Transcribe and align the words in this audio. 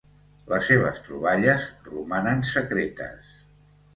Les 0.51 0.63
seves 0.69 1.01
troballes 1.09 1.67
romanen 1.91 2.43
secretes. 2.55 3.31